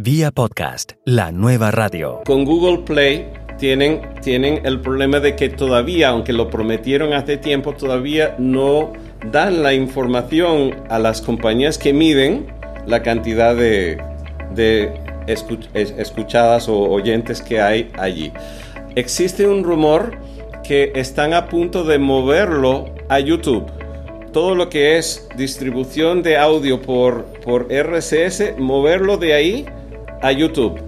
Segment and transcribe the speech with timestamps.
[0.00, 2.20] Vía podcast, la nueva radio.
[2.24, 7.72] Con Google Play tienen, tienen el problema de que todavía, aunque lo prometieron hace tiempo,
[7.72, 8.92] todavía no
[9.32, 12.46] dan la información a las compañías que miden
[12.86, 13.98] la cantidad de,
[15.26, 18.32] escuchadas o oyentes que hay allí.
[18.94, 20.16] Existe un rumor
[20.62, 23.66] que están a punto de moverlo a YouTube
[24.32, 29.66] todo lo que es distribución de audio por, por RCS, moverlo de ahí
[30.22, 30.80] a YouTube.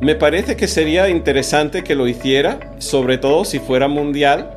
[0.00, 4.50] Me parece que sería interesante que lo hiciera, sobre todo si fuera mundial,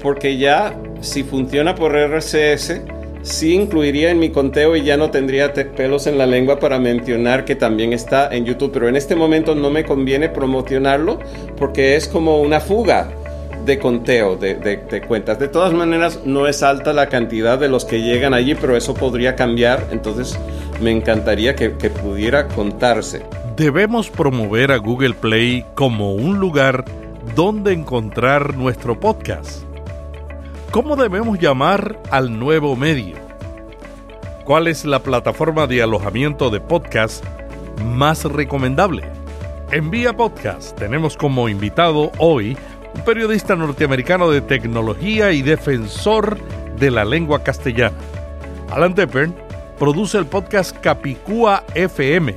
[0.00, 2.82] porque ya si funciona por RCS,
[3.22, 7.44] sí incluiría en mi conteo y ya no tendría pelos en la lengua para mencionar
[7.44, 8.72] que también está en YouTube.
[8.72, 11.18] Pero en este momento no me conviene promocionarlo
[11.56, 13.08] porque es como una fuga
[13.64, 15.38] de conteo de, cuentas.
[15.38, 18.92] De todas maneras, no es alta la cantidad de los que llegan allí, pero eso
[18.92, 19.86] podría cambiar.
[19.92, 20.38] Entonces,
[20.80, 23.22] me encantaría que, que pudiera contarse.
[23.62, 26.84] Debemos promover a Google Play como un lugar
[27.36, 29.62] donde encontrar nuestro podcast.
[30.72, 33.14] ¿Cómo debemos llamar al nuevo medio?
[34.44, 37.24] ¿Cuál es la plataforma de alojamiento de podcast
[37.84, 39.04] más recomendable?
[39.70, 42.56] En Vía Podcast tenemos como invitado hoy
[42.96, 46.36] un periodista norteamericano de tecnología y defensor
[46.80, 47.96] de la lengua castellana.
[48.72, 49.30] Alan Tepper
[49.78, 52.34] produce el podcast Capicúa FM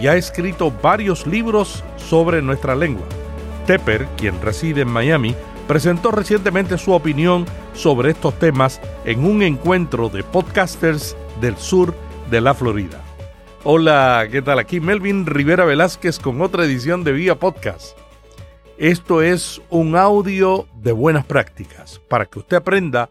[0.00, 3.06] y ha escrito varios libros sobre nuestra lengua.
[3.66, 5.34] Tepper, quien reside en Miami,
[5.66, 11.94] presentó recientemente su opinión sobre estos temas en un encuentro de podcasters del sur
[12.30, 13.02] de la Florida.
[13.64, 14.58] Hola, ¿qué tal?
[14.58, 17.98] Aquí Melvin Rivera Velázquez con otra edición de Vía Podcast.
[18.78, 23.10] Esto es un audio de buenas prácticas para que usted aprenda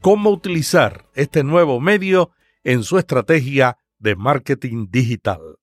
[0.00, 2.30] cómo utilizar este nuevo medio
[2.62, 5.57] en su estrategia de marketing digital.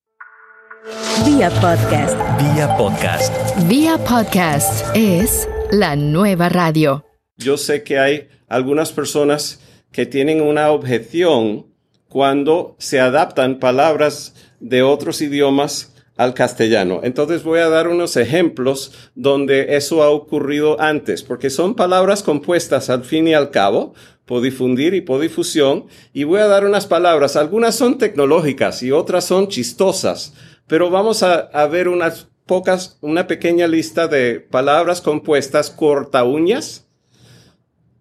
[1.25, 2.15] Vía podcast.
[2.39, 3.33] Vía podcast.
[3.67, 7.03] Vía podcast es la nueva radio.
[7.37, 9.61] Yo sé que hay algunas personas
[9.91, 11.65] que tienen una objeción
[12.07, 17.01] cuando se adaptan palabras de otros idiomas al castellano.
[17.01, 22.91] Entonces voy a dar unos ejemplos donde eso ha ocurrido antes, porque son palabras compuestas
[22.91, 23.95] al fin y al cabo,
[24.25, 29.49] podifundir y podifusión, y voy a dar unas palabras, algunas son tecnológicas y otras son
[29.49, 30.33] chistosas,
[30.67, 36.87] pero vamos a, ver unas pocas, una pequeña lista de palabras compuestas corta uñas.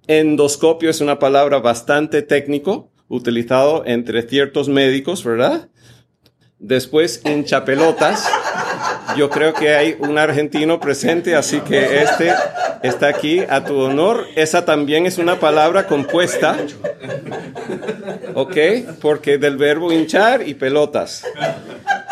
[0.06, 5.68] Endoscopio es una palabra bastante técnico, utilizado entre ciertos médicos, ¿verdad?
[6.58, 8.26] Después, hinchapelotas.
[9.16, 12.32] Yo creo que hay un argentino presente, así que este
[12.82, 14.26] está aquí a tu honor.
[14.34, 16.56] Esa también es una palabra compuesta.
[18.34, 18.56] ¿Ok?
[19.00, 21.24] Porque del verbo hinchar y pelotas.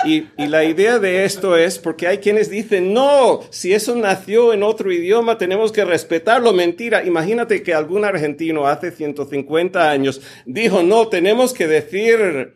[0.04, 4.53] Y, y, la idea de esto es porque hay quienes dicen, no, si eso nació
[4.53, 6.53] en otro idioma, tenemos que respetarlo.
[6.53, 7.04] Mentira.
[7.04, 12.54] Imagínate que algún argentino hace 150 años dijo, no, tenemos que decir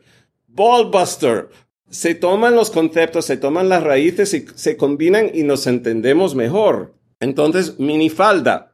[0.48, 1.48] ballbuster
[1.90, 6.94] se toman los conceptos, se toman las raíces y se combinan y nos entendemos mejor.
[7.20, 8.72] Entonces, minifalda.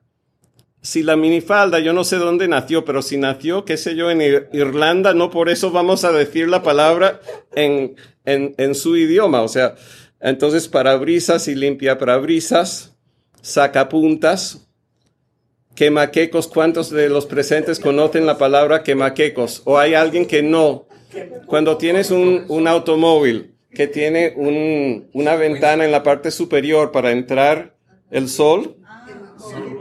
[0.80, 4.20] Si la minifalda, yo no sé dónde nació, pero si nació, qué sé yo, en
[4.52, 7.20] Irlanda, no por eso vamos a decir la palabra
[7.54, 9.42] en, en, en su idioma.
[9.42, 9.76] O sea,
[10.20, 12.96] entonces parabrisas y limpia parabrisas,
[13.42, 14.66] sacapuntas,
[15.74, 16.48] quemaquecos.
[16.48, 19.62] ¿Cuántos de los presentes conocen la palabra quemaquecos?
[19.64, 20.86] ¿O hay alguien que no?
[21.46, 27.74] Cuando tienes un, automóvil que tiene una ventana en la parte superior para entrar
[28.10, 28.76] el sol,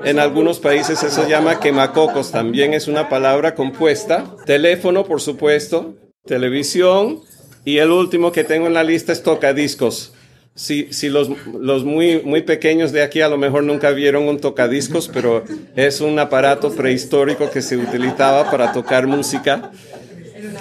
[0.04, 4.36] en algunos países eso se llama quemacocos, también es una palabra compuesta.
[4.46, 7.22] Teléfono, por supuesto, televisión
[7.64, 10.14] y el último que tengo en la lista es tocadiscos.
[10.54, 14.40] Si, si los, los muy, muy pequeños de aquí a lo mejor nunca vieron un
[14.40, 15.44] tocadiscos, pero
[15.76, 19.72] es un aparato prehistórico que se utilizaba para tocar música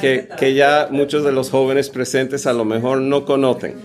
[0.01, 3.77] que, ya muchos de los jóvenes presentes a lo mejor no conocen.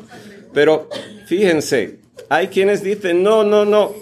[0.54, 0.90] Pero
[1.28, 3.94] fíjense, hay quienes dicen, no, no, no,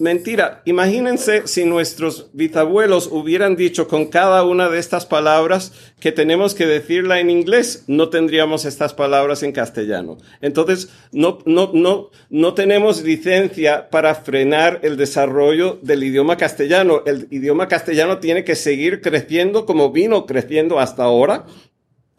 [0.00, 6.54] Mentira, imagínense si nuestros bisabuelos hubieran dicho con cada una de estas palabras que tenemos
[6.54, 10.16] que decirla en inglés, no tendríamos estas palabras en castellano.
[10.40, 17.02] Entonces, no, no, no, no tenemos licencia para frenar el desarrollo del idioma castellano.
[17.04, 21.44] El idioma castellano tiene que seguir creciendo como vino creciendo hasta ahora.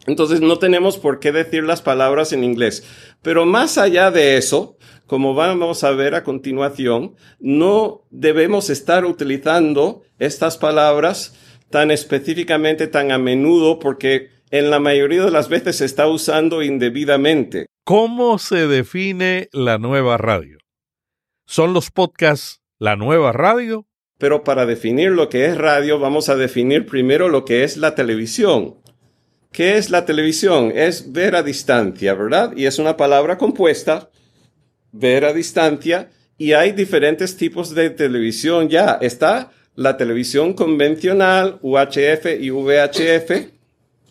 [0.06, 2.84] Entonces, no tenemos por qué decir las palabras en inglés.
[3.22, 4.76] Pero más allá de eso,
[5.06, 11.34] como vamos a ver a continuación, no debemos estar utilizando estas palabras
[11.70, 16.62] tan específicamente, tan a menudo, porque en la mayoría de las veces se está usando
[16.62, 17.66] indebidamente.
[17.84, 20.58] ¿Cómo se define la nueva radio?
[21.46, 23.86] ¿Son los podcasts la nueva radio?
[24.18, 27.94] Pero para definir lo que es radio, vamos a definir primero lo que es la
[27.94, 28.81] televisión.
[29.52, 30.72] ¿Qué es la televisión?
[30.74, 32.54] Es ver a distancia, ¿verdad?
[32.56, 34.08] Y es una palabra compuesta,
[34.92, 38.98] ver a distancia, y hay diferentes tipos de televisión ya.
[39.02, 43.50] Está la televisión convencional, UHF y VHF.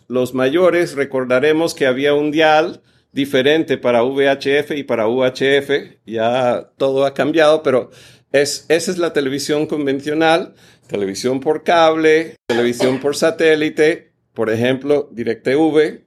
[0.06, 2.80] Los mayores recordaremos que había un dial
[3.10, 5.98] diferente para VHF y para UHF.
[6.06, 7.90] Ya todo ha cambiado, pero
[8.30, 10.54] es, esa es la televisión convencional,
[10.86, 16.04] televisión por cable, televisión por satélite, por ejemplo, DirecTV,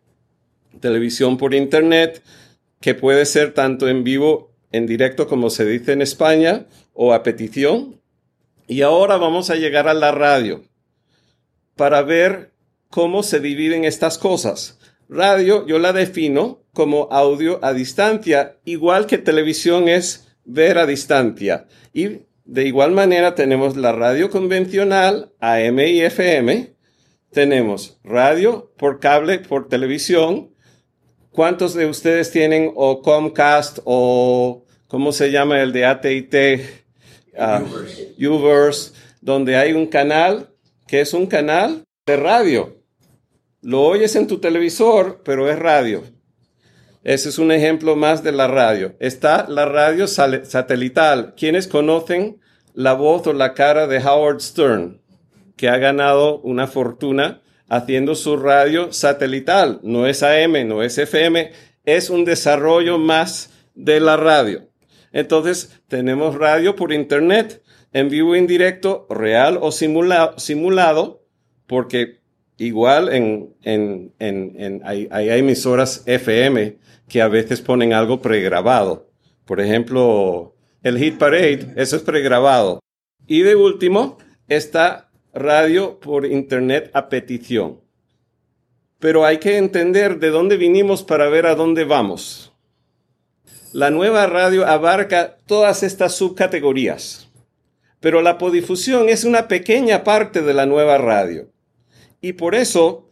[0.79, 2.23] televisión por Internet,
[2.81, 7.23] que puede ser tanto en vivo, en directo, como se dice en España, o a
[7.23, 8.01] petición.
[8.67, 10.63] Y ahora vamos a llegar a la radio
[11.75, 12.51] para ver
[12.89, 14.79] cómo se dividen estas cosas.
[15.07, 21.67] Radio yo la defino como audio a distancia, igual que televisión es ver a distancia.
[21.93, 26.74] Y de igual manera tenemos la radio convencional AM y FM,
[27.35, 30.55] tenemos radio por cable, por televisión.
[31.31, 36.85] ¿Cuántos de ustedes tienen o Comcast o cómo se llama el de AT&T?
[37.37, 40.49] Uh, Uverse, donde hay un canal
[40.87, 42.81] que es un canal de radio.
[43.61, 46.03] Lo oyes en tu televisor, pero es radio.
[47.03, 48.95] Ese es un ejemplo más de la radio.
[48.99, 51.33] Está la radio satelital.
[51.35, 52.39] ¿Quiénes conocen
[52.73, 55.01] la voz o la cara de Howard Stern?
[55.55, 59.79] Que ha ganado una fortuna haciendo su radio satelital.
[59.83, 61.51] No es AM, no es FM,
[61.85, 64.69] es un desarrollo más de la radio.
[65.11, 67.63] Entonces, tenemos radio por Internet,
[67.93, 71.23] en vivo, en directo, real o simulado,
[71.67, 72.19] porque
[72.57, 79.09] igual en, en, en, hay, hay, emisoras FM que a veces ponen algo pregrabado.
[79.45, 82.79] Por ejemplo, el Hit Parade, eso es pregrabado.
[83.27, 84.17] Y de último,
[84.47, 87.81] está radio por Internet a petición.
[88.99, 92.53] Pero hay que entender de dónde vinimos para ver a dónde vamos.
[93.73, 97.29] La nueva radio abarca todas estas subcategorías,
[97.99, 101.51] pero la podifusión es una pequeña parte de la nueva radio.
[102.21, 103.09] Y por eso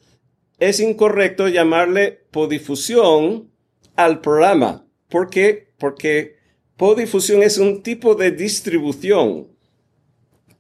[0.59, 3.51] es incorrecto llamarle podifusión
[3.97, 4.87] al programa.
[5.09, 5.73] ¿Por qué?
[5.77, 6.37] Porque
[6.77, 9.52] podifusión es un tipo de distribución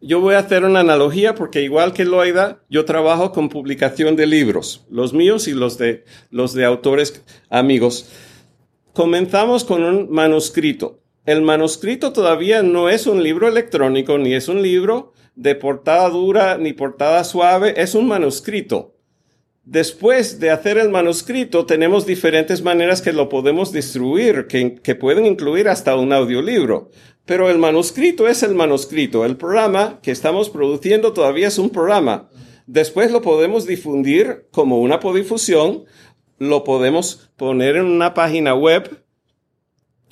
[0.05, 4.27] yo voy a hacer una analogía porque igual que Loida, yo trabajo con publicación de
[4.27, 8.11] libros, los míos y los de, los de autores amigos.
[8.91, 10.99] Comenzamos con un manuscrito.
[11.25, 16.57] El manuscrito todavía no es un libro electrónico, ni es un libro de portada dura,
[16.57, 18.97] ni portada suave, es un manuscrito.
[19.63, 25.25] Después de hacer el manuscrito, tenemos diferentes maneras que lo podemos distribuir, que, que pueden
[25.25, 26.91] incluir hasta un audiolibro.
[27.25, 29.23] Pero el manuscrito es el manuscrito.
[29.25, 32.29] El programa que estamos produciendo todavía es un programa.
[32.65, 35.85] Después lo podemos difundir como una podifusión,
[36.37, 39.02] lo podemos poner en una página web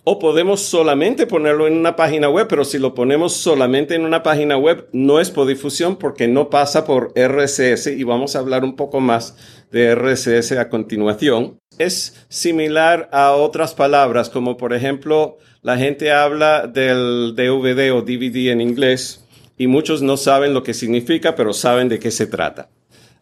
[0.04, 4.24] o podemos solamente ponerlo en una página web, pero si lo ponemos solamente en una
[4.24, 8.76] página web no es podifusión porque no pasa por RSS y vamos a hablar un
[8.76, 9.36] poco más
[9.72, 11.60] de RSS a continuación.
[11.78, 18.52] Es similar a otras palabras como por ejemplo la gente habla del DVD o DVD
[18.52, 19.28] en inglés
[19.58, 22.70] y muchos no saben lo que significa, pero saben de qué se trata.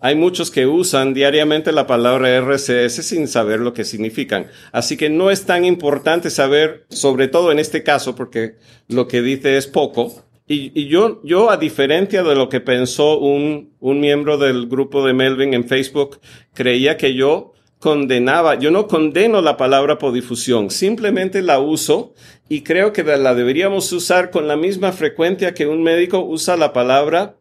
[0.01, 4.47] Hay muchos que usan diariamente la palabra RCS sin saber lo que significan.
[4.71, 8.55] Así que no es tan importante saber, sobre todo en este caso, porque
[8.87, 10.23] lo que dice es poco.
[10.47, 15.13] Y, yo, yo, a diferencia de lo que pensó un, un miembro del grupo de
[15.13, 16.19] Melvin en Facebook,
[16.53, 22.13] creía que yo condenaba, yo no condeno la palabra podifusión, simplemente la uso
[22.47, 26.73] y creo que la deberíamos usar con la misma frecuencia que un médico usa la
[26.73, 27.37] palabra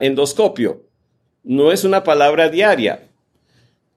[0.00, 0.87] endoscopio.
[1.48, 3.08] No es una palabra diaria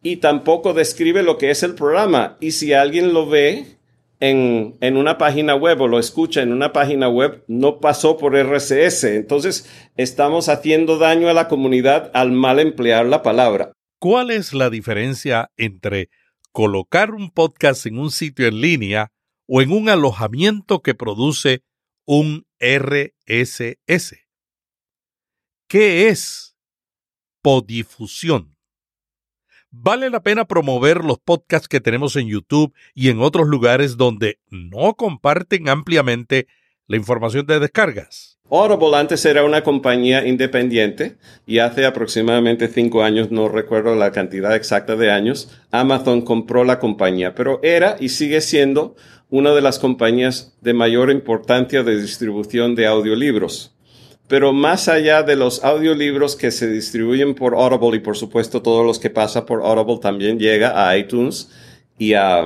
[0.01, 2.38] y tampoco describe lo que es el programa.
[2.39, 3.75] Y si alguien lo ve
[4.22, 8.38] en, en una página web o lo escucha en una página web, no pasó por
[8.38, 9.03] RCS.
[9.03, 13.74] Entonces estamos haciendo daño a la comunidad al mal emplear la palabra.
[14.00, 16.10] ¿Cuál es la diferencia entre
[16.53, 19.12] colocar un podcast en un sitio en línea
[19.46, 21.63] o en un alojamiento que produce
[22.05, 24.15] un RSS?
[25.67, 26.50] ¿Qué es
[27.41, 28.55] podifusión?
[29.69, 34.39] Vale la pena promover los podcasts que tenemos en YouTube y en otros lugares donde
[34.50, 36.48] no comparten ampliamente
[36.88, 38.38] la información de descargas.
[38.50, 44.53] Audible antes era una compañía independiente y hace aproximadamente cinco años, no recuerdo la cantidad
[44.57, 48.98] exacta de años, Amazon compró la compañía, pero era y sigue siendo
[49.29, 53.74] una de las compañías de mayor importancia de distribución de audiolibros.
[54.31, 58.85] Pero más allá de los audiolibros que se distribuyen por Audible y por supuesto todos
[58.85, 61.50] los que pasan por Audible también llega a iTunes
[61.97, 62.45] y a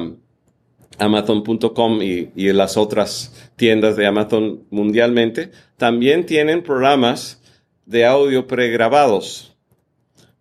[0.97, 7.39] Amazon.com y, y las otras tiendas de Amazon mundialmente, también tienen programas
[7.85, 9.55] de audio pregrabados,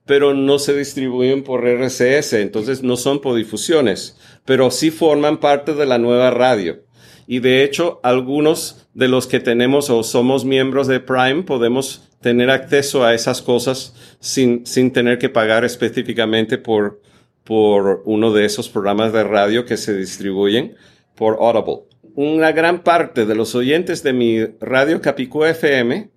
[0.07, 5.85] pero no se distribuyen por RCS, entonces no son podifusiones, pero sí forman parte de
[5.85, 6.84] la nueva radio.
[7.27, 12.51] Y de hecho, algunos de los que tenemos o somos miembros de Prime podemos tener
[12.51, 17.01] acceso a esas cosas sin, sin tener que pagar específicamente por,
[17.45, 20.75] por uno de esos programas de radio que se distribuyen
[21.15, 21.85] por Audible.
[22.15, 26.14] Una gran parte de los oyentes de mi radio Capicú FM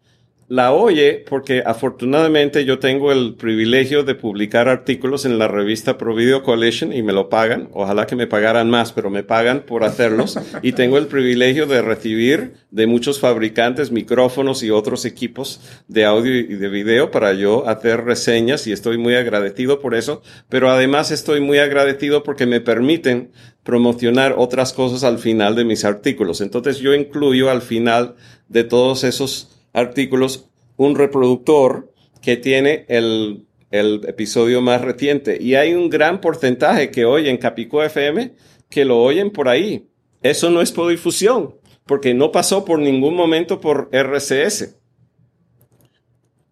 [0.50, 6.16] la oye porque afortunadamente yo tengo el privilegio de publicar artículos en la revista Pro
[6.16, 7.68] Video Coalition y me lo pagan.
[7.74, 10.39] Ojalá que me pagaran más, pero me pagan por hacerlos.
[10.62, 16.34] y tengo el privilegio de recibir de muchos fabricantes micrófonos y otros equipos de audio
[16.34, 20.22] y de video para yo hacer reseñas y estoy muy agradecido por eso.
[20.48, 23.32] Pero además estoy muy agradecido porque me permiten
[23.63, 26.39] promocionar otras cosas al final de mis artículos.
[26.39, 28.16] Entonces yo incluyo al final
[28.48, 35.38] de todos esos artículos un reproductor que tiene el, episodio más reciente.
[35.39, 38.34] Y hay un gran porcentaje que oyen Capico FM
[38.69, 39.88] que lo oyen por ahí.
[40.24, 41.55] Eso no es por difusión,
[41.86, 44.77] porque no pasó por ningún momento por RCS.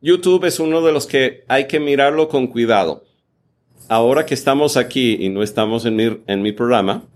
[0.01, 3.05] YouTube es uno de los que hay que mirarlo con cuidado.
[3.87, 7.07] Ahora que estamos aquí y no estamos en mi, en mi programa,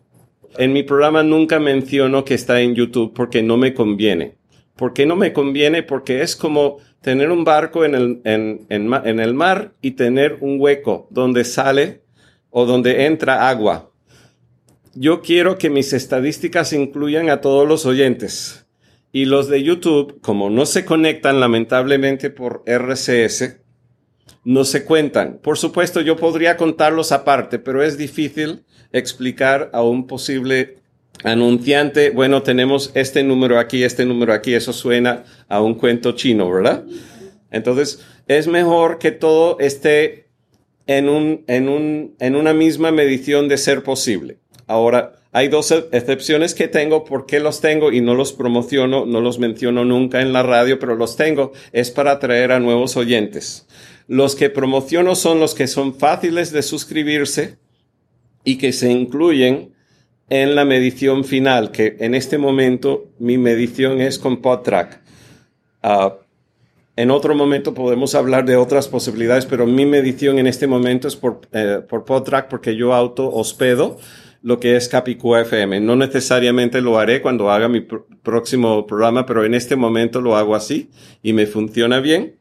[0.57, 4.38] en mi programa nunca menciono que está en YouTube porque no me conviene.
[4.79, 5.83] ¿Por qué no me conviene?
[5.83, 10.55] Porque es como tener un barco en el, en, en, el mar y tener un
[10.57, 12.03] hueco donde sale
[12.49, 13.91] o donde entra agua.
[14.93, 18.67] Yo quiero que mis estadísticas incluyan a todos los oyentes.
[19.11, 23.57] Y los de YouTube, como no se conectan lamentablemente por RCS,
[24.45, 25.39] no se cuentan.
[25.43, 30.78] Por supuesto, yo podría contarlos aparte, pero es difícil explicar a un posible
[31.23, 36.49] anunciante, bueno, tenemos este número aquí, este número aquí, eso suena a un cuento chino,
[36.49, 36.83] ¿verdad?
[37.51, 40.27] Entonces, es mejor que todo esté
[40.87, 44.39] en, un, en, un, en una misma medición de ser posible.
[44.67, 47.05] Ahora, hay dos excepciones que tengo.
[47.05, 49.05] ¿Por qué los tengo y no los promociono?
[49.05, 51.51] No los menciono nunca en la radio, pero los tengo.
[51.71, 53.67] Es para atraer a nuevos oyentes.
[54.07, 57.57] Los que promociono son los que son fáciles de suscribirse
[58.43, 59.75] y que se incluyen
[60.29, 65.01] en la medición final, que en este momento mi medición es con PodTrack.
[65.81, 66.15] Ah,
[66.95, 71.15] en otro momento podemos hablar de otras posibilidades, pero mi medición en este momento es
[71.15, 72.03] por, eh, por
[72.49, 73.97] porque yo auto hospedo
[74.41, 75.79] lo que es Capicú FM.
[75.79, 80.55] No necesariamente lo haré cuando haga mi próximo programa, pero en este momento lo hago
[80.55, 80.89] así
[81.21, 82.37] y me funciona bien.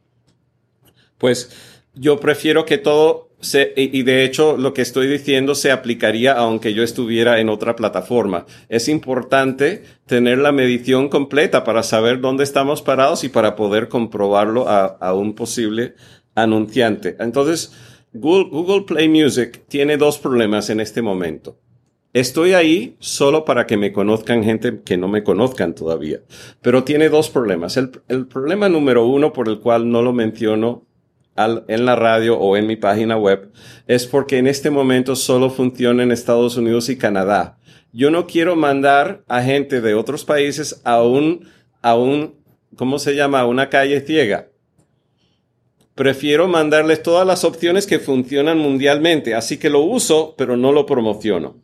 [1.19, 1.51] Pues
[1.95, 3.28] yo prefiero que todo
[3.77, 8.47] y de hecho lo que estoy diciendo se aplicaría aunque yo estuviera en otra plataforma.
[8.69, 14.69] Es importante tener la medición completa para saber dónde estamos parados y para poder comprobarlo
[14.69, 15.95] a, un posible
[16.35, 17.17] anunciante.
[17.21, 17.73] Entonces,
[18.13, 21.59] Google, Google Play Music tiene dos problemas en este momento.
[22.15, 26.21] Estoy ahí solo para que me conozcan gente que no me conozcan todavía.
[26.63, 27.77] Pero tiene dos problemas.
[27.77, 30.88] El, el problema número uno por el cual no lo menciono
[31.69, 33.53] en la radio o en mi página web
[33.87, 37.59] es porque en este momento solo funciona en Estados Unidos y Canadá.
[37.93, 41.49] Yo no quiero mandar a gente de otros países a un,
[41.81, 42.35] a un,
[42.77, 43.41] ¿cómo se llama?
[43.41, 44.49] A una calle ciega.
[45.95, 50.87] Prefiero mandarles todas las opciones que funcionan mundialmente, así que lo uso, pero no lo
[50.87, 51.57] promociono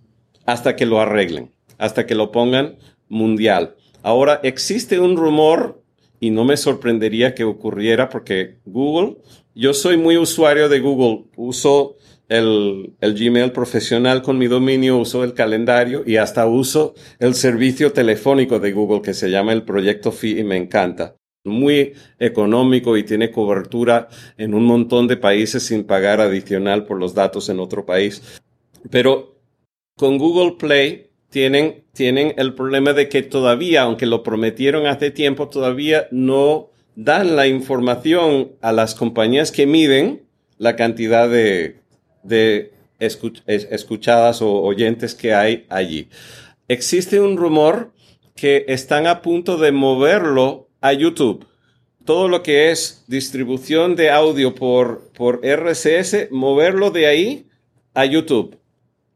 [0.46, 2.76] hasta que lo arreglen, hasta que lo pongan
[3.08, 3.76] mundial.
[4.02, 5.83] Ahora, existe un rumor
[6.24, 9.16] y no me sorprendería que ocurriera porque Google
[9.54, 11.26] yo soy muy usuario de Google.
[11.36, 11.96] Uso
[12.28, 17.92] el, el, Gmail profesional con mi dominio, uso el calendario y hasta uso el servicio
[17.92, 21.14] telefónico de Google que se llama el Proyecto Fi y me encanta.
[21.44, 27.12] Muy económico y tiene cobertura en un montón de países sin pagar adicional por los
[27.12, 28.22] datos en otro país.
[28.90, 29.36] Pero
[29.94, 35.48] con Google Play tienen, tienen el problema de que todavía, aunque lo prometieron hace tiempo,
[35.48, 41.80] todavía no dan la información a las compañías que miden la cantidad de,
[43.00, 46.08] escuchadas o oyentes que hay allí.
[46.68, 47.90] Existe un rumor
[48.36, 51.48] que están a punto de moverlo a YouTube.
[52.04, 57.48] Todo lo que es distribución de audio por, por RCS, moverlo de ahí
[57.92, 58.56] a YouTube.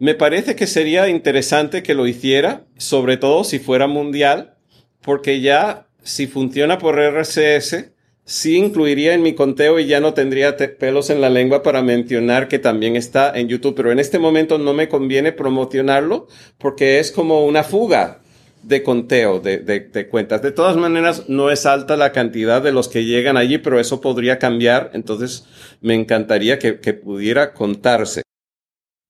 [0.01, 4.55] Me parece que sería interesante que lo hiciera, sobre todo si fuera mundial,
[5.03, 7.91] porque ya si funciona por RCS,
[8.25, 12.47] sí incluiría en mi conteo y ya no tendría pelos en la lengua para mencionar
[12.47, 16.29] que también está en YouTube, pero en este momento no me conviene promocionarlo
[16.59, 18.21] porque es como una fuga
[18.63, 20.43] de conteo de, de, cuentas.
[20.43, 24.01] De todas maneras, no es alta la cantidad de los que llegan allí, pero eso
[24.01, 25.47] podría cambiar, entonces
[25.81, 28.28] me encantaría que, que pudiera contarse.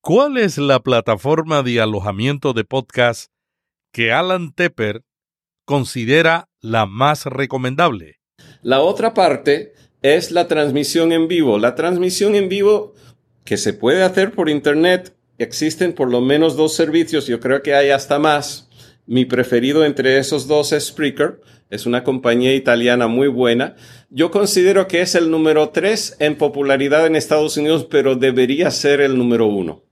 [0.00, 3.30] ¿Cuál es la plataforma de alojamiento de podcast
[3.92, 5.02] que Alan Tepper
[5.66, 8.20] considera la más recomendable?
[8.62, 11.58] La otra parte es la transmisión en vivo.
[11.58, 12.94] La transmisión en vivo
[13.44, 17.74] que se puede hacer por Internet, existen por lo menos dos servicios, yo creo que
[17.74, 18.68] hay hasta más.
[19.06, 21.40] Mi preferido entre esos dos es Spreaker,
[21.70, 23.74] es una compañía italiana muy buena.
[24.10, 29.00] Yo considero que es el número tres en popularidad en Estados Unidos, pero debería ser
[29.00, 29.87] el número uno.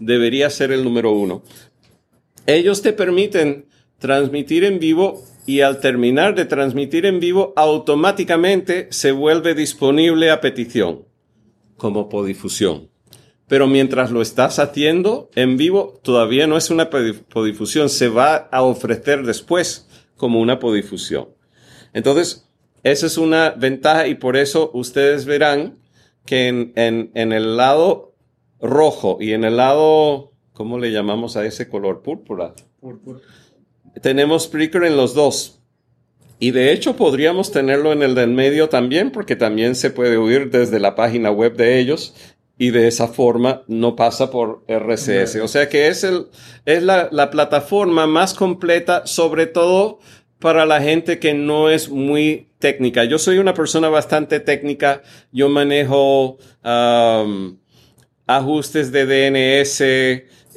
[0.00, 1.42] Debería ser el número uno.
[2.46, 3.66] Ellos te permiten
[3.98, 10.40] transmitir en vivo y al terminar de transmitir en vivo automáticamente se vuelve disponible a
[10.40, 11.04] petición
[11.76, 12.90] como podifusión.
[13.46, 18.62] Pero mientras lo estás haciendo en vivo, todavía no es una podifusión, se va a
[18.62, 21.30] ofrecer después como una podifusión.
[21.92, 22.48] Entonces,
[22.84, 25.78] esa es una ventaja y por eso ustedes verán
[26.26, 28.09] que en, en, en el lado
[28.60, 32.02] rojo y en el lado, ¿cómo le llamamos a ese color?
[32.02, 32.54] Púrpura.
[32.80, 33.20] Púrpura
[34.00, 35.60] tenemos Spreaker en los dos.
[36.38, 40.50] Y de hecho podríamos tenerlo en el del medio también, porque también se puede oír
[40.50, 42.14] desde la página web de ellos
[42.56, 45.36] y de esa forma no pasa por RCS.
[45.36, 46.28] O sea que es, el,
[46.64, 49.98] es la, la plataforma más completa, sobre todo
[50.38, 53.04] para la gente que no es muy técnica.
[53.04, 55.02] Yo soy una persona bastante técnica.
[55.32, 57.58] Yo manejo um,
[58.36, 59.82] ajustes de DNS,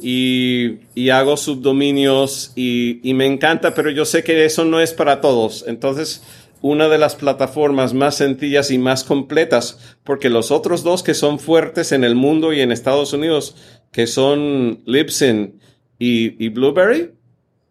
[0.01, 5.63] y, hago subdominios y, me encanta, pero yo sé que eso no es para todos.
[5.67, 6.23] Entonces,
[6.61, 11.39] una de las plataformas más sencillas y más completas, porque los otros dos que son
[11.39, 13.55] fuertes en el mundo y en Estados Unidos,
[13.91, 15.59] que son Libsyn
[15.99, 17.11] y, y Blueberry,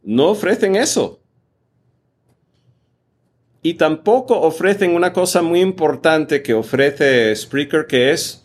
[0.02, 1.20] no ofrecen eso.
[3.64, 8.41] Y tampoco ofrecen una cosa muy importante que ofrece Spreaker, que es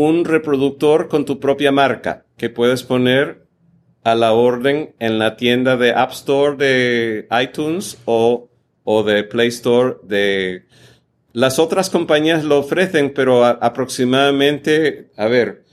[0.00, 3.48] un reproductor con tu propia marca que puedes poner
[4.04, 8.48] a la orden en la tienda de App Store de iTunes o,
[8.84, 10.66] o de Play Store de...
[11.32, 15.64] Las otras compañías lo ofrecen, pero aproximadamente, a ver,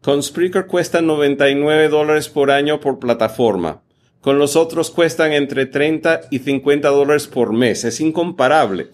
[0.00, 3.82] con Spreaker cuesta 99 dólares por año por plataforma.
[4.22, 7.84] Con los otros cuestan entre 30 y 50 dólares por mes.
[7.84, 8.88] Es incomparable.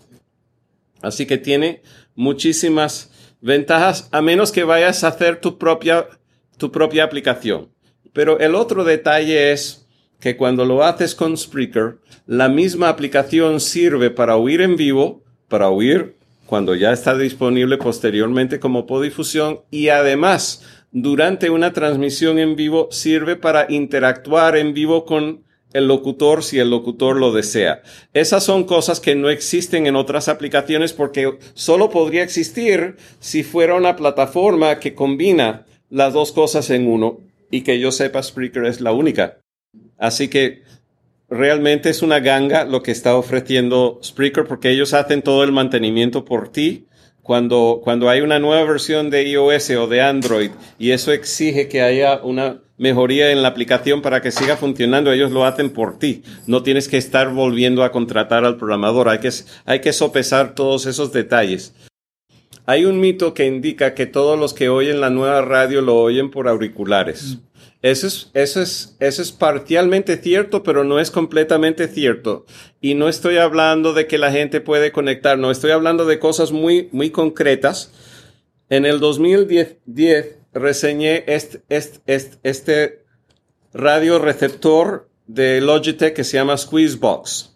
[1.03, 1.83] Así que tiene
[2.17, 3.13] muchísimas
[3.47, 6.09] ventajas, a menos que vayas a hacer tu propia
[6.57, 7.69] tu propia aplicación.
[8.13, 9.87] Pero el otro detalle es
[10.21, 15.69] que cuando lo haces con Spreaker, la misma aplicación sirve para oír en vivo, para
[15.69, 22.89] oír cuando ya está disponible posteriormente como podifusión y además durante una transmisión en vivo
[22.91, 25.46] sirve para interactuar en vivo con
[25.77, 27.83] el locutor si el locutor lo desea.
[28.15, 33.75] Esas son cosas que no existen en otras aplicaciones porque solo podría existir si fuera
[33.75, 38.81] una plataforma que combina las dos cosas en uno y que yo sepa Spreaker es
[38.81, 39.39] la única.
[39.99, 40.63] Así que
[41.29, 46.25] realmente es una ganga lo que está ofreciendo Spreaker porque ellos hacen todo el mantenimiento
[46.25, 46.87] por ti.
[47.27, 51.83] Cuando, cuando hay una nueva versión de iOS o de Android y eso exige que
[51.83, 56.23] haya una mejoría en la aplicación para que siga funcionando, ellos lo hacen por ti.
[56.47, 59.09] No tienes que estar volviendo a contratar al programador.
[59.09, 59.31] Hay que,
[59.65, 61.75] hay que sopesar todos esos detalles.
[62.65, 66.31] Hay un mito que indica que todos los que oyen la nueva radio lo oyen
[66.31, 67.39] por auriculares.
[67.39, 67.47] Mm.
[67.83, 72.47] Eso es, eso es, eso es parcialmente cierto, pero no es completamente cierto.
[72.87, 76.53] Y no estoy hablando de que la gente puede conectar, no, estoy hablando de cosas
[76.53, 77.91] muy, muy concretas.
[78.69, 79.79] En el 2010
[80.53, 83.05] reseñé este, este, este, este
[83.75, 87.56] radio receptor de Logitech que se llama Squeezebox.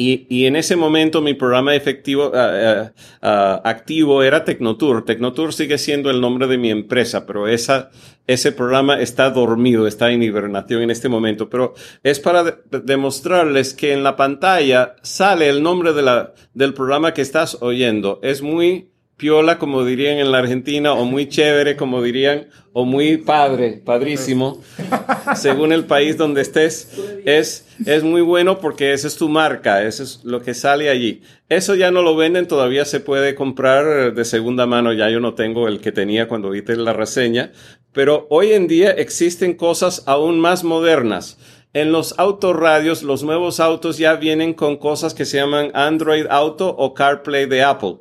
[0.00, 5.04] Y, y, en ese momento mi programa efectivo, uh, uh, activo era Tecnotour.
[5.04, 7.90] Tecnotour sigue siendo el nombre de mi empresa, pero esa,
[8.28, 11.50] ese programa está dormido, está en hibernación en este momento.
[11.50, 16.74] Pero es para de demostrarles que en la pantalla sale el nombre de la, del
[16.74, 18.20] programa que estás oyendo.
[18.22, 23.16] Es muy piola, como dirían en la Argentina, o muy chévere, como dirían, o muy
[23.16, 24.62] padre, padrísimo,
[25.36, 30.04] según el país donde estés, es, es muy bueno porque esa es tu marca, eso
[30.04, 31.22] es lo que sale allí.
[31.48, 35.34] Eso ya no lo venden, todavía se puede comprar de segunda mano, ya yo no
[35.34, 37.50] tengo el que tenía cuando viste la reseña,
[37.92, 41.38] pero hoy en día existen cosas aún más modernas.
[41.74, 46.68] En los autorradios, los nuevos autos ya vienen con cosas que se llaman Android Auto
[46.68, 47.96] o CarPlay de Apple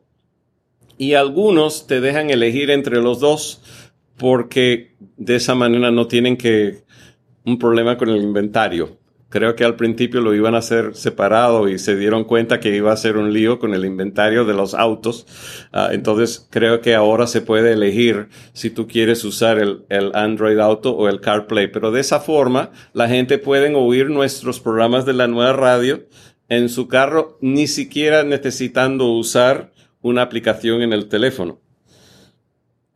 [0.97, 3.62] y algunos te dejan elegir entre los dos
[4.17, 6.83] porque de esa manera no tienen que
[7.45, 8.97] un problema con el inventario.
[9.29, 12.93] Creo que al principio lo iban a hacer separado y se dieron cuenta que iba
[12.93, 15.27] a ser un lío con el inventario de los autos.
[15.73, 20.57] Ah, entonces creo que ahora se puede elegir si tú quieres usar el, el, Android
[20.60, 21.69] Auto o el CarPlay.
[21.69, 26.05] Pero de esa forma la gente puede oír nuestros programas de la nueva radio
[26.47, 29.73] en su carro ni siquiera necesitando usar
[30.08, 31.60] una aplicación en el teléfono.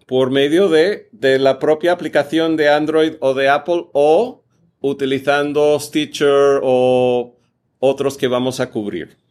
[0.07, 4.43] Por medio de, de la propia aplicación de Android o de Apple o
[4.81, 7.37] utilizando Stitcher o
[7.79, 9.21] otros que vamos a cubrir.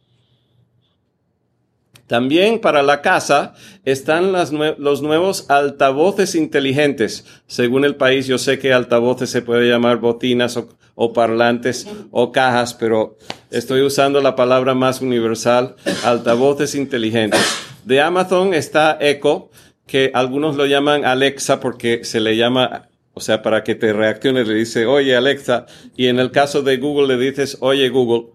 [2.10, 7.24] También para la casa están los nuevos altavoces inteligentes.
[7.46, 12.32] Según el país, yo sé que altavoces se puede llamar botinas o, o, parlantes o
[12.32, 13.16] cajas, pero
[13.52, 17.69] estoy usando la palabra más universal, altavoces inteligentes.
[17.84, 19.50] De Amazon está Echo,
[19.86, 24.44] que algunos lo llaman Alexa porque se le llama, o sea, para que te reaccione,
[24.44, 25.66] le dice, oye Alexa,
[25.96, 28.32] y en el caso de Google le dices, oye Google.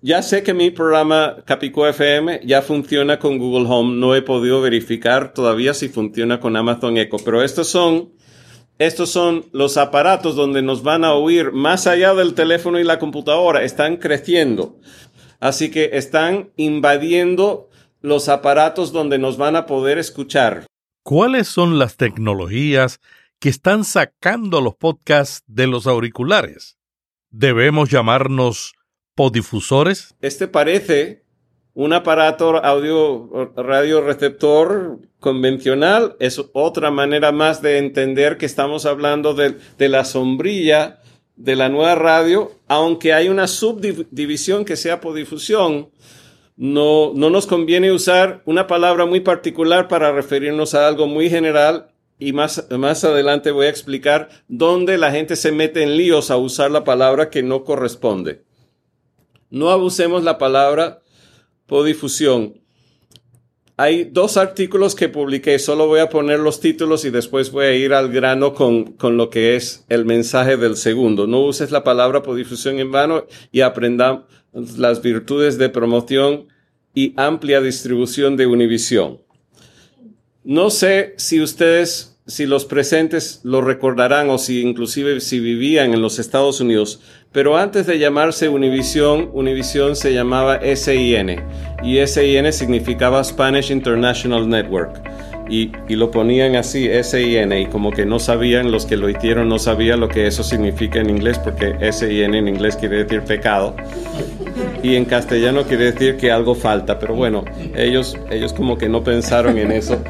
[0.00, 3.96] Ya sé que mi programa Capico FM ya funciona con Google Home.
[3.96, 8.12] No he podido verificar todavía si funciona con Amazon Echo, pero estos son,
[8.78, 13.00] estos son los aparatos donde nos van a oír más allá del teléfono y la
[13.00, 13.64] computadora.
[13.64, 14.76] Están creciendo.
[15.40, 17.68] Así que están invadiendo
[18.00, 20.66] los aparatos donde nos van a poder escuchar.
[21.02, 23.00] ¿Cuáles son las tecnologías
[23.40, 26.76] que están sacando los podcasts de los auriculares?
[27.30, 28.74] ¿Debemos llamarnos
[29.14, 30.14] podifusores?
[30.20, 31.24] Este parece
[31.74, 36.16] un aparato audio radio receptor convencional.
[36.18, 41.00] Es otra manera más de entender que estamos hablando de, de la sombrilla
[41.38, 45.90] de la nueva radio, aunque hay una subdivisión que sea podifusión
[46.58, 51.92] no, no nos conviene usar una palabra muy particular para referirnos a algo muy general
[52.18, 56.36] y más, más adelante voy a explicar dónde la gente se mete en líos a
[56.36, 58.42] usar la palabra que no corresponde.
[59.50, 61.00] No abusemos la palabra
[61.66, 62.60] podifusión.
[63.80, 67.76] Hay dos artículos que publiqué, solo voy a poner los títulos y después voy a
[67.76, 71.28] ir al grano con, con lo que es el mensaje del segundo.
[71.28, 76.48] No uses la palabra podifusión en vano y aprendamos las virtudes de promoción
[76.92, 79.20] y amplia distribución de Univision.
[80.42, 86.02] No sé si ustedes, si los presentes lo recordarán o si inclusive si vivían en
[86.02, 87.00] los Estados Unidos,
[87.32, 91.42] pero antes de llamarse Univision, Univision se llamaba SIN
[91.82, 95.02] y SIN significaba Spanish International Network
[95.48, 99.58] y, lo ponían así, S-I-N, y como que no sabían, los que lo hicieron no
[99.58, 103.74] sabían lo que eso significa en inglés, porque S-I-N en inglés quiere decir pecado,
[104.82, 109.02] y en castellano quiere decir que algo falta, pero bueno, ellos, ellos como que no
[109.02, 110.00] pensaron en eso.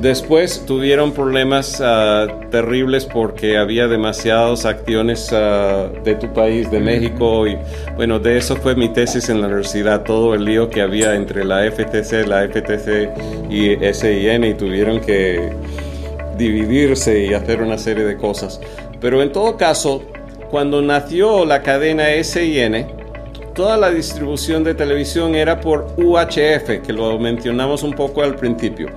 [0.00, 7.46] Después tuvieron problemas ah, terribles porque había demasiadas acciones ah, de tu país, de México,
[7.46, 7.56] y
[7.96, 11.44] bueno, de eso fue mi tesis en la universidad, todo el lío que había entre
[11.44, 13.10] la FTC, la FTC
[13.50, 15.52] y SIN, y tuvieron que
[16.38, 18.60] dividirse y hacer una serie de cosas.
[19.00, 20.02] Pero en todo caso,
[20.50, 22.86] cuando nació la cadena SIN,
[23.54, 28.88] toda la distribución de televisión era por UHF, que lo mencionamos un poco al principio.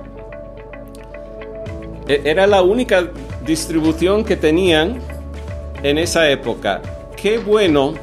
[2.08, 3.10] E, era la única
[3.44, 5.00] distribución que tenían
[5.82, 6.80] en esa época.
[7.16, 7.94] Qué bueno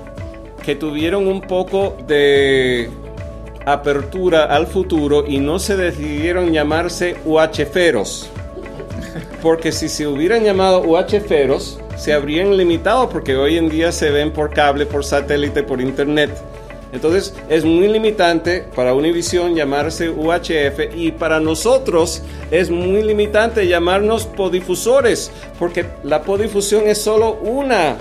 [0.63, 2.89] que tuvieron un poco de
[3.71, 8.29] apertura al futuro y no se decidieron llamarse UHFeros.
[9.41, 14.31] Porque si se hubieran llamado UHFeros, se habrían limitado porque hoy en día se ven
[14.31, 16.31] por cable, por satélite, por internet.
[16.91, 24.25] Entonces es muy limitante para Univision llamarse UHF y para nosotros es muy limitante llamarnos
[24.25, 27.95] podifusores porque la podifusión es solo una,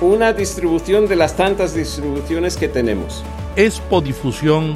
[0.00, 3.22] una distribución de las tantas distribuciones que tenemos
[3.56, 4.74] es podifusión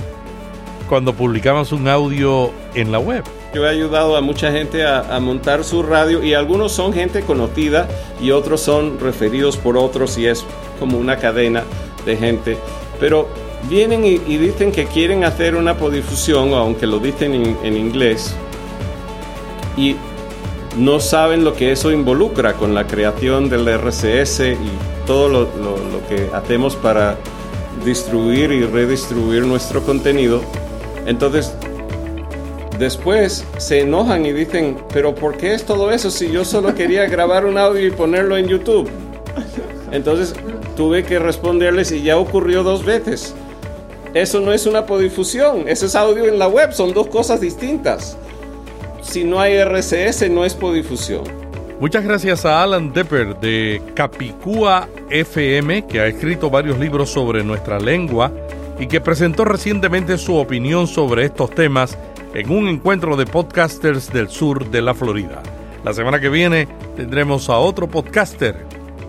[0.88, 3.24] cuando publicamos un audio en la web.
[3.54, 7.88] Yo he ayudado a mucha gente a, montar su radio y algunos son gente conocida
[8.20, 10.44] y otros son referidos por otros y es
[10.78, 11.64] como una cadena
[12.04, 12.58] de gente.
[13.00, 13.28] Pero
[13.68, 18.34] vienen y, dicen que quieren hacer una podifusión, aunque lo dicen en, inglés,
[19.76, 19.96] y
[20.76, 25.46] no saben lo que eso involucra con la creación del RCS y todo lo,
[26.08, 27.16] que hacemos para
[27.84, 30.40] distribuir y redistribuir nuestro contenido.
[31.06, 31.54] Entonces,
[32.78, 37.06] después se enojan y dicen, pero ¿por qué es todo eso si yo solo quería
[37.08, 38.88] grabar un audio y ponerlo en YouTube?
[39.92, 40.34] Entonces
[40.76, 43.34] tuve que responderles y ya ocurrió dos veces.
[44.14, 48.16] Eso no es una podifusión, eso es audio en la web, son dos cosas distintas
[49.06, 51.24] si no hay RCS no es podifusión.
[51.78, 57.78] Muchas gracias a Alan Depper de Capicúa FM, que ha escrito varios libros sobre nuestra
[57.78, 58.32] lengua
[58.80, 61.98] y que presentó recientemente su opinión sobre estos temas
[62.32, 65.42] en un encuentro de podcasters del sur de la Florida.
[65.84, 68.56] La semana que viene tendremos a otro podcaster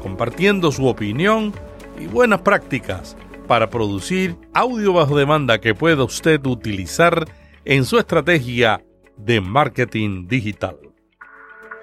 [0.04, 1.54] compartiendo su opinión
[1.98, 3.16] y buenas prácticas
[3.48, 7.26] para producir audio bajo demanda que pueda usted utilizar
[7.64, 8.84] en su estrategia
[9.16, 10.87] de marketing digital.